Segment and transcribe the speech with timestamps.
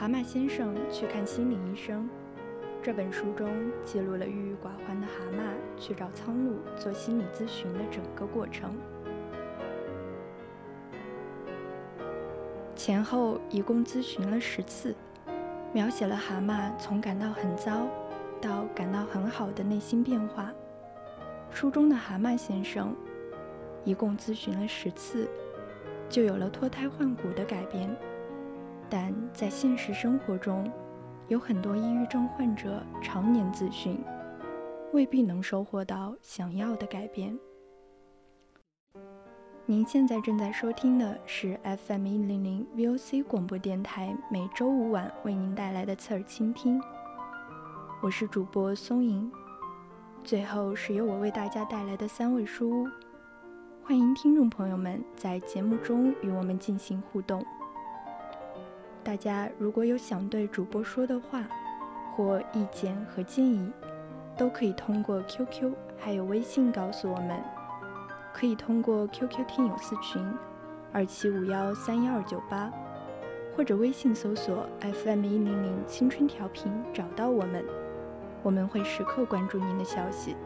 [0.00, 2.08] 蛤蟆先生去看心理医生。
[2.82, 3.46] 这本书中
[3.84, 8.74] 记录了郁郁寡欢的蛤蟆去找苍鹭做心理咨询的整个过程，
[12.74, 14.94] 前后一共咨询了十次，
[15.70, 17.86] 描写了蛤蟆从感到很糟
[18.40, 20.50] 到感到很好的内心变化。
[21.50, 22.96] 书中的蛤蟆先生
[23.84, 25.28] 一共咨询了十次，
[26.08, 27.94] 就有了脱胎换骨的改变。
[28.90, 30.68] 但在现实生活中，
[31.28, 34.02] 有很多抑郁症患者常年咨询，
[34.92, 37.38] 未必能收获到想要的改变。
[39.64, 46.82] 您现在正在收听的是 FM 一零零 VOC 广播电台每周五晚为您带来的侧耳倾听，
[48.02, 49.30] 我是主播松莹。
[50.24, 52.88] 最后是由我为大家带来的三味书屋，
[53.84, 57.40] 欢迎听众朋友们在节目中与我们进行互动。
[59.02, 61.42] 大家如果有想对主播说的话，
[62.14, 63.72] 或意见和建议，
[64.36, 67.40] 都可以通过 QQ 还有微信告诉我们。
[68.32, 70.24] 可以通过 QQ 听友四群
[70.92, 72.70] 二七五幺三幺二九八，
[73.56, 77.64] 或者微信搜索 FM 一零零青春调频找到我们，
[78.42, 80.36] 我们会时刻关注您的消息。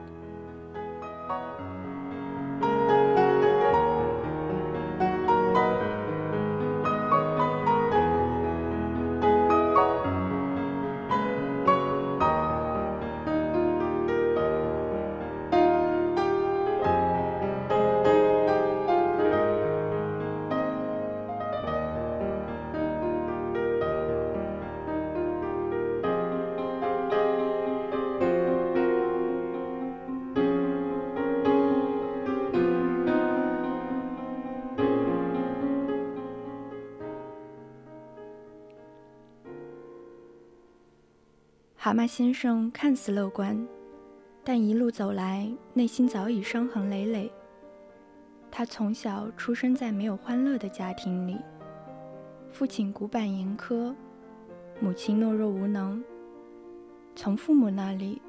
[41.85, 43.69] 蛤蟆先生看似乐观，
[44.43, 47.31] 但一路走来，内心早已伤痕累累。
[48.51, 51.37] 他从小出生在没有欢乐的家庭里，
[52.51, 53.95] 父亲古板严苛，
[54.81, 56.03] 母亲懦弱无能。
[57.15, 58.23] 从父母那里，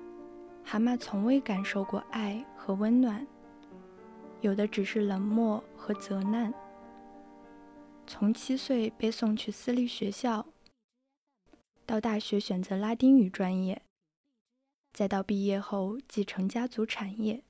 [0.61, 3.25] 蛤蟆从未感受过爱和温暖，
[4.41, 6.53] 有的只是冷漠和责难。
[8.05, 10.45] 从七岁被送去私立学校。
[11.85, 13.81] 到大学选择拉丁语专业，
[14.91, 17.43] 再到毕业后继承家族产业。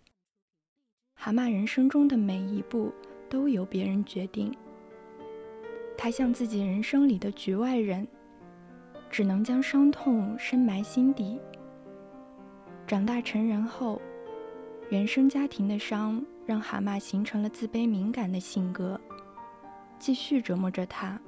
[1.16, 2.94] 蛤蟆人生中的每一步
[3.29, 4.53] 都由别人决定，
[5.97, 8.06] 他像自己人生里的局外人，
[9.09, 11.40] 只能将伤痛深埋心底。
[12.85, 14.02] 长大成人后，
[14.90, 19.00] 原生家庭的伤让蛤蟆形成了自卑敏感的性格，
[19.97, 21.19] 继续折磨着他。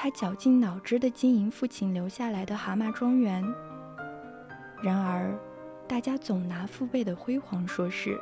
[0.00, 3.42] 他绞尽脑汁地经营父亲留下来的蛤蟆庄园，
[4.80, 5.36] 然而，
[5.88, 8.16] 大家总拿父辈的辉煌说事，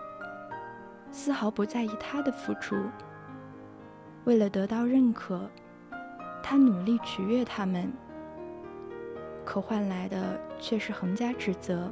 [1.10, 2.74] 丝毫不在意他的付出。
[4.24, 5.50] 为了得到认可，
[6.42, 7.92] 他努力取悦他们，
[9.44, 11.90] 可换来的却是横加指责。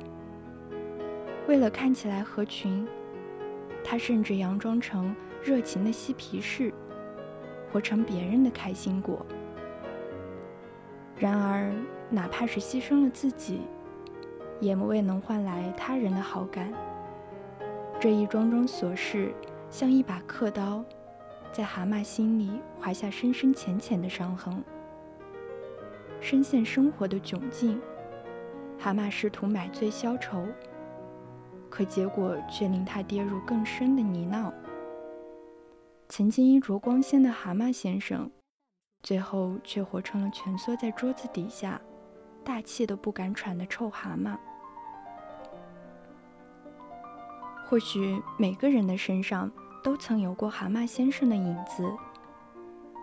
[1.47, 2.89] 为了看起来合群，
[3.85, 6.73] 他甚至佯装成热情的嬉皮士，
[7.71, 9.27] 活成别人的开心果。
[11.17, 11.73] 然而，
[12.11, 13.61] 哪怕是牺牲了自己，
[14.61, 16.73] 也未能换来他人的好感。
[18.01, 19.33] 这一桩桩琐事，
[19.71, 20.85] 像一把刻刀，
[21.53, 24.63] 在蛤蟆心里划下深深浅浅的伤痕。
[26.21, 27.81] 深陷生活的窘境，
[28.79, 30.45] 蛤蟆试图买醉消愁，
[31.71, 34.53] 可结果却令他跌入更深的泥淖。
[36.09, 38.31] 曾经衣着光鲜的蛤蟆先生，
[39.05, 41.79] 最后却活成了蜷缩在桌子底下，
[42.43, 44.35] 大气都不敢喘的臭蛤蟆。
[47.67, 49.51] 或许每个人的身上
[49.83, 51.87] 都曾有过蛤蟆先生的影子，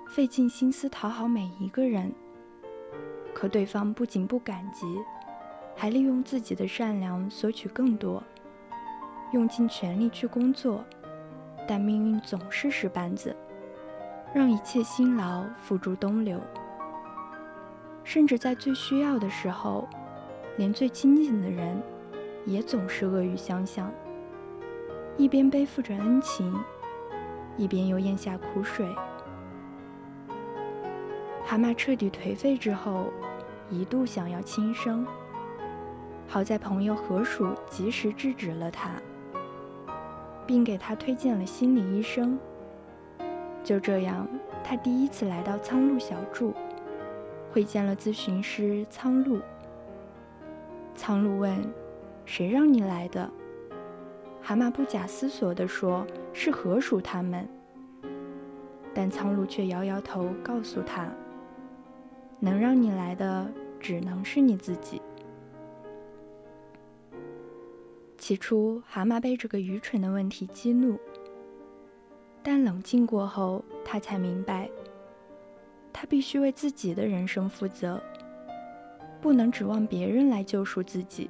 [0.09, 2.11] 费尽心思讨好每一个人，
[3.31, 4.87] 可对方不仅不感激，
[5.75, 8.23] 还利用自己的善良索取更多，
[9.33, 10.83] 用尽全力去工作，
[11.67, 13.35] 但命运总是使绊子，
[14.33, 16.39] 让一切辛劳付诸东流，
[18.03, 19.87] 甚至在最需要的时候，
[20.55, 21.81] 连最亲近的人
[22.45, 23.91] 也总是恶语相向。
[25.17, 26.57] 一边背负着恩情，
[27.57, 28.87] 一边又咽下苦水。
[31.43, 33.11] 蛤蟆彻底颓废之后，
[33.69, 35.05] 一度想要轻生，
[36.25, 38.91] 好在朋友河鼠及时制止了他，
[40.47, 42.39] 并给他推荐了心理医生。
[43.63, 44.27] 就这样，
[44.63, 46.53] 他第一次来到苍鹭小筑，
[47.51, 49.39] 会见了咨询师苍鹭。
[50.95, 51.71] 苍鹭问
[52.25, 53.29] ：“谁让你来的？”
[54.41, 57.47] 蛤蟆不假思索地说：“是河鼠他们。”
[58.93, 61.07] 但苍鹭却摇摇头，告诉他
[62.39, 63.49] ：“能让你来的，
[63.79, 65.01] 只能是你自己。”
[68.17, 70.99] 起初，蛤蟆被这个愚蠢的问题激怒，
[72.43, 74.69] 但冷静过后，他才明白，
[75.93, 78.01] 他必须为自己的人生负责，
[79.21, 81.29] 不能指望别人来救赎自己。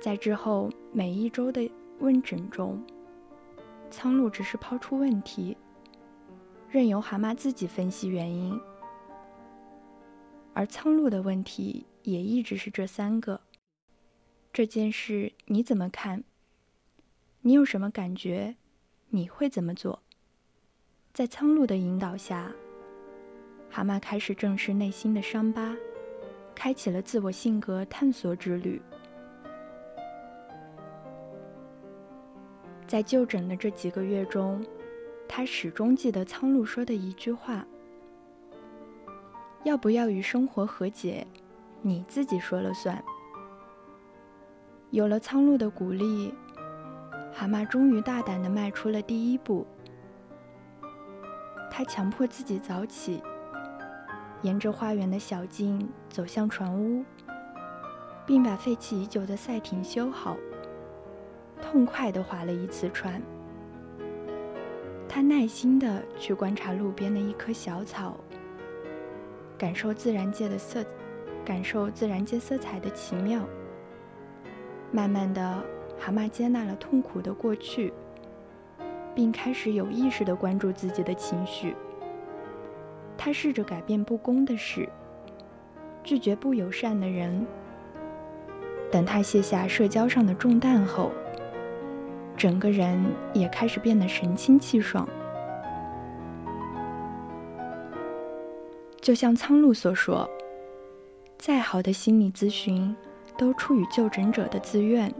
[0.00, 1.68] 在之后每一周的
[1.98, 2.80] 问诊中，
[3.90, 5.56] 苍鹭只是抛出问题，
[6.68, 8.60] 任由蛤蟆自己分析原因。
[10.54, 13.40] 而苍鹭的问题也一直是这三个：
[14.52, 16.22] 这件事你怎么看？
[17.40, 18.56] 你有什么感觉？
[19.14, 20.02] 你会怎么做？
[21.12, 22.50] 在苍鹭的引导下，
[23.70, 25.76] 蛤蟆开始正视内心的伤疤，
[26.54, 28.80] 开启了自我性格探索之旅。
[32.86, 34.64] 在就诊的这几个月中，
[35.28, 37.66] 他始终记得苍鹭说的一句话
[39.62, 41.26] ：“要不要与生活和解，
[41.82, 43.04] 你自己说了算。”
[44.88, 46.32] 有了苍鹭的鼓励，
[47.32, 49.66] 蛤蟆终于大胆地迈出了第一步。
[51.70, 53.22] 他强迫自己早起，
[54.42, 57.02] 沿着花园的小径走向船屋，
[58.26, 60.36] 并把废弃已久的赛艇修好。
[61.62, 63.22] 痛快地划了一次船，
[65.08, 68.16] 他耐心地去观察路边的一棵小草，
[69.56, 70.84] 感受自然界的色，
[71.44, 73.42] 感受自然界色彩的奇妙。
[74.90, 75.64] 慢慢的，
[76.04, 77.92] 蛤蟆接纳了痛苦的过去，
[79.14, 81.76] 并开始有意识地关注自己的情绪。
[83.16, 84.88] 他试着改变不公的事，
[86.02, 87.46] 拒绝不友善的人。
[88.90, 91.12] 等他卸下社交上的重担后，
[92.36, 93.00] 整个人
[93.32, 95.08] 也开始变得神清气爽，
[99.00, 100.28] 就像苍鹭所说
[101.38, 102.92] ：“再好的心理咨询，
[103.38, 105.14] 都出于就诊者的自愿。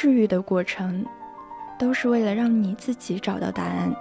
[0.00, 1.04] 治愈的过程，
[1.76, 3.92] 都是为了让你自己找到答案。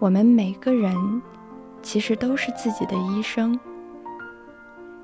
[0.00, 0.92] 我们每个人，
[1.82, 3.56] 其实都是自己的医生。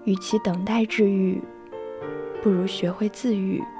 [0.02, 1.40] 与其等待治愈，
[2.42, 3.62] 不如学会自愈。”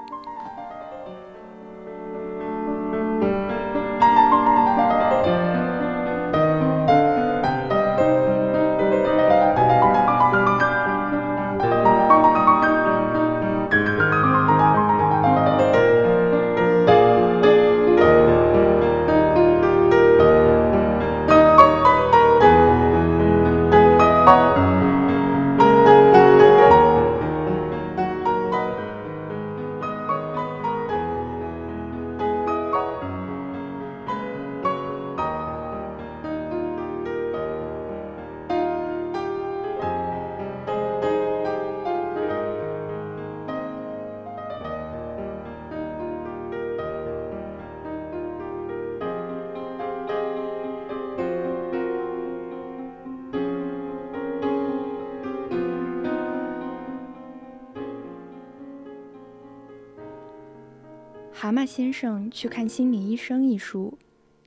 [61.41, 63.97] 蛤蟆先生去看心理医生》一书，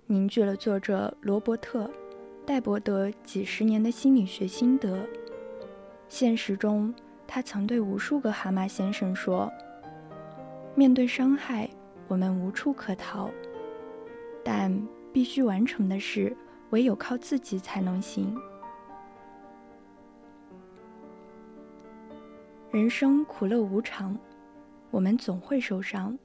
[0.07, 1.87] 凝聚了作者罗伯特·
[2.47, 5.05] 戴伯德几十年的心理学心得。
[6.09, 6.95] 现实中，
[7.27, 9.53] 他曾对无数个蛤蟆先生说
[10.77, 11.69] ：“面对伤害，
[12.07, 13.29] 我们无处可逃，
[14.45, 14.73] 但
[15.13, 16.37] 必须完成的事，
[16.71, 18.33] 唯有靠自己才能行。
[22.71, 24.17] 人生苦乐无常，
[24.93, 26.17] 我们总会受伤，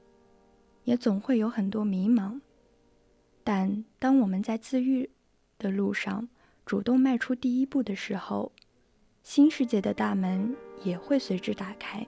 [0.84, 2.40] 也总会有很多迷茫。
[3.42, 5.10] 但当我们在自愈
[5.58, 6.28] 的路上
[6.64, 8.52] 主动迈出第一步的时候，
[9.22, 12.06] 新世界的大门也会随之打开。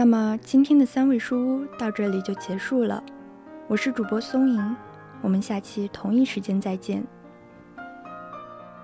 [0.00, 3.04] 那么今天的三味书屋到这里就结束了，
[3.68, 4.76] 我是主播松莹，
[5.20, 7.06] 我们下期同一时间再见。